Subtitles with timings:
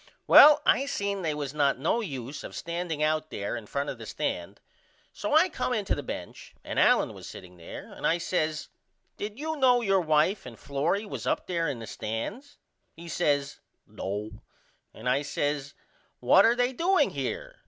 [0.25, 3.99] Well I seen they was not no use of standing out there in front of
[3.99, 4.59] the stand
[5.13, 8.69] so I come into the bench and Allen was setting there and I says
[9.17, 12.55] Did you know your wife and Florrie was up there in the stand?
[12.95, 14.31] He says No
[14.91, 15.75] and I says
[16.19, 17.59] What are they doing here?